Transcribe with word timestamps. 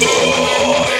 Oh. 0.00 0.97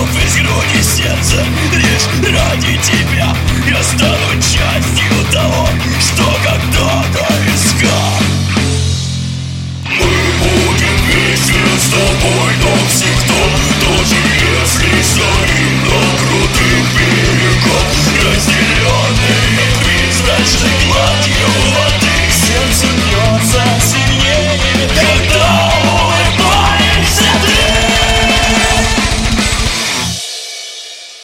готов 0.00 0.10
изгрудить 0.24 0.84
сердце 0.84 1.44
Лишь 1.74 2.32
ради 2.32 2.78
тебя 2.82 2.99